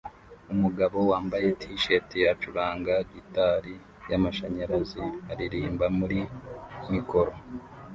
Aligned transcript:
Umugabo 0.53 0.97
wambaye 1.11 1.47
t-shirt 1.59 2.09
acuranga 2.33 2.93
gitari 3.11 3.73
yamashanyarazi 4.11 5.03
aririmba 5.31 5.85
muri 5.99 6.19
mikoro 6.93 7.33